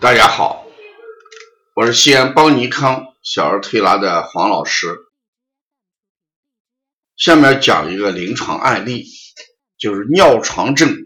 [0.00, 0.64] 大家好，
[1.74, 4.96] 我是西安邦尼康小儿推拿的黄老师。
[7.16, 9.06] 下面讲一个临床案例，
[9.76, 10.96] 就是尿床症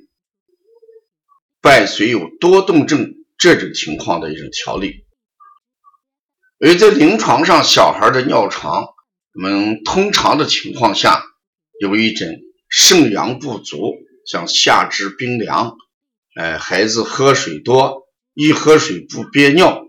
[1.62, 5.06] 伴随有多动症这种情况的一种调理。
[6.58, 8.84] 因为在临床上，小孩的尿床，
[9.32, 11.24] 我们通常的情况下
[11.80, 12.28] 有一种
[12.68, 13.94] 肾阳不足，
[14.26, 15.78] 像下肢冰凉，
[16.34, 18.01] 哎，孩子喝水多。
[18.34, 19.84] 一喝水不憋尿，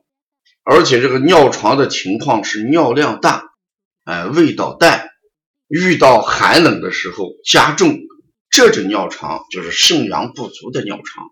[0.64, 3.46] 而且这个尿床的情况是尿量大，
[4.04, 5.10] 哎，味道淡，
[5.68, 8.00] 遇到寒冷的时候加重，
[8.50, 11.28] 这种尿床就是肾阳不足的尿床。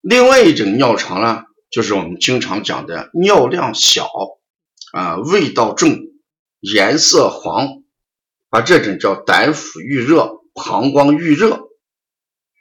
[0.00, 4.08] 另外一种尿床呢，就是我们经常讲的尿量小，
[4.92, 5.98] 啊，味道重，
[6.60, 7.82] 颜色黄，
[8.50, 11.68] 啊，这种叫胆腑郁热、膀胱郁热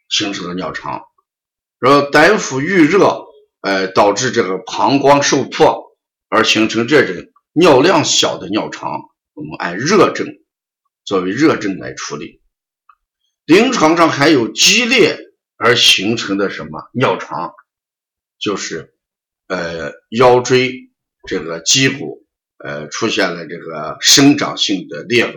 [0.09, 1.03] 形成的尿床。
[1.85, 3.25] 说胆腑郁热，
[3.59, 5.97] 呃，导致这个膀胱受迫，
[6.29, 9.01] 而形成这种尿量小的尿床，
[9.33, 10.27] 我们按热症
[11.03, 12.41] 作为热症来处理。
[13.43, 15.19] 临床上还有激烈
[15.57, 17.51] 而形成的什么尿床，
[18.39, 18.95] 就是
[19.49, 20.89] 呃腰椎
[21.27, 22.25] 这个脊骨
[22.59, 25.35] 呃出现了这个生长性的裂纹，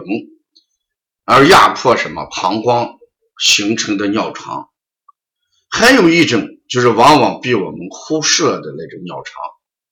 [1.25, 3.01] 而压迫什么膀胱
[3.37, 4.69] 形成的尿床。
[5.79, 9.45] 还有一种就是往往被我们忽视了的那种尿床，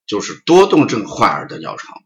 [0.07, 1.99] 就是多动症患儿的尿床。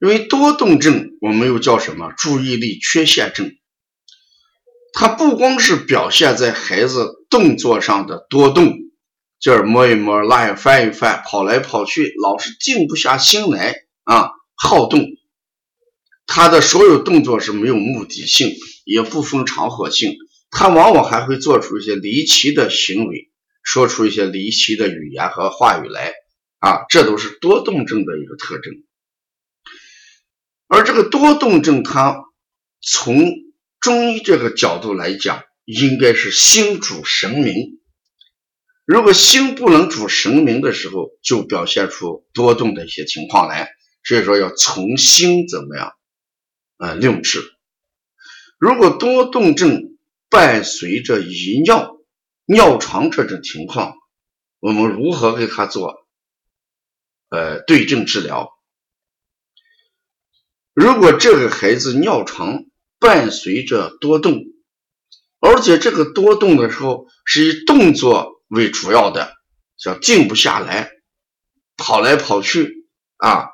[0.00, 2.10] 因为多动症我们又叫什么？
[2.16, 3.52] 注意力缺陷症。
[4.94, 8.72] 它不光是表现在孩子动作上的多动，
[9.38, 15.04] 就是摸一摸，拉一翻一翻，跑来跑去，老是静不下心来啊，好动。
[16.26, 18.54] 他的所有动作是没有目的性，
[18.86, 20.16] 也不分场合性。
[20.56, 23.32] 他往往还会做出一些离奇的行为，
[23.64, 26.12] 说出一些离奇的语言和话语来，
[26.60, 28.72] 啊，这都是多动症的一个特征。
[30.68, 32.24] 而这个多动症，它
[32.80, 33.32] 从
[33.80, 37.80] 中医这个角度来讲，应该是心主神明。
[38.86, 43.70] 如果心不能主神明的时候，就表现出多动的一些情况来。
[44.04, 45.92] 所以说，要从心怎么样，
[46.78, 47.40] 呃，令治。
[48.58, 49.93] 如果多动症，
[50.34, 51.96] 伴随着遗尿、
[52.44, 53.94] 尿床这种情况，
[54.58, 55.94] 我们如何给他做
[57.30, 58.50] 呃对症治疗？
[60.72, 62.64] 如果这个孩子尿床
[62.98, 64.42] 伴随着多动，
[65.38, 69.36] 而且这个多动的时候是以动作为主要的，
[69.76, 70.90] 叫静不下来，
[71.76, 73.50] 跑来跑去啊，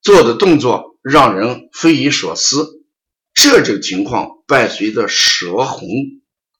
[0.00, 2.75] 做的动作让人匪夷所思。
[3.48, 5.88] 这种情况伴随着舌红、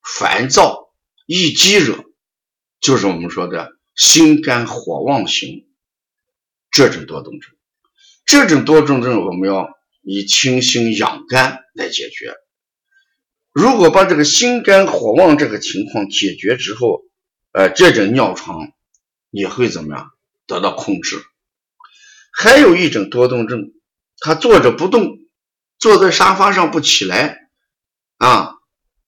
[0.04, 0.92] 烦躁、
[1.26, 2.04] 易激惹，
[2.80, 5.66] 就是我们说的心肝火旺型
[6.70, 7.50] 这种多动症。
[8.24, 9.68] 这种多动症我们要
[10.00, 12.34] 以清心养肝来解决。
[13.52, 17.02] 如果把这个心肝火旺这个情况解决之后，
[17.50, 18.68] 呃，这种尿床
[19.30, 20.10] 也会怎么样
[20.46, 21.16] 得到控制？
[22.32, 23.72] 还有一种多动症，
[24.20, 25.18] 他坐着不动。
[25.78, 27.48] 坐在沙发上不起来，
[28.16, 28.54] 啊，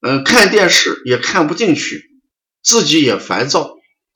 [0.01, 2.11] 嗯，看电视也看不进去，
[2.61, 3.75] 自己也烦躁，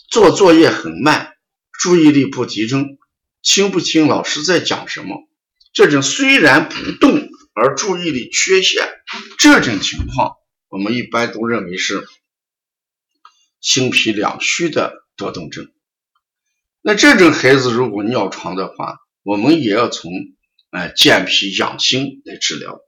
[0.09, 1.34] 做作业很慢，
[1.72, 3.00] 注意力不集中，
[3.41, 5.28] 听不清老师在讲什么。
[5.74, 8.88] 这种虽然不动而注意力缺陷，
[9.40, 10.34] 这种情况
[10.70, 12.08] 我们一般都认为是
[13.59, 15.72] 心脾两虚的多动症。
[16.81, 20.12] 那这种孩子如果尿床的话，我们也要从。
[20.73, 22.79] 哎，健脾养心来治疗，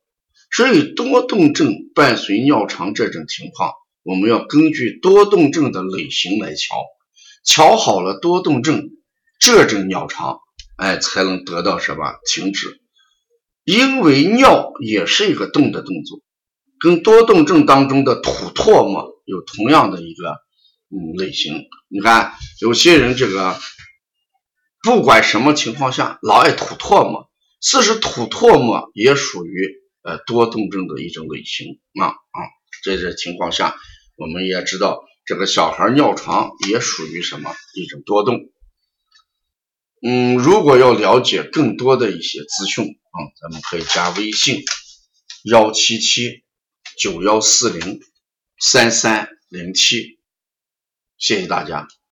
[0.49, 6.77] 所以多动症伴随尿床这种情况，我们要根据多动症的类型来调，
[7.45, 8.89] 调好了多动症，
[9.39, 10.39] 这种尿床，
[10.77, 12.81] 哎，才能得到什么停止？
[13.65, 16.23] 因为尿也是一个动的动作，
[16.79, 20.31] 跟多动症当中的吐唾沫有同样的一个
[20.89, 21.65] 嗯类型。
[21.87, 23.55] 你看有些人这个
[24.81, 27.24] 不管什么情况下，老爱吐唾沫。
[27.67, 32.37] 四是吐唾沫也属于呃多动症的一种类型啊啊，
[32.83, 33.75] 这些情况下，
[34.15, 38.51] 我们也知道这个小孩尿床也属于什么一种多动。
[40.03, 44.63] 嗯，如果要了解更多的一些资讯啊，咱们可以加微信
[45.43, 46.43] 幺七七
[46.99, 47.99] 九幺四零
[48.59, 50.19] 三三零七，
[51.17, 51.87] 谢谢大家。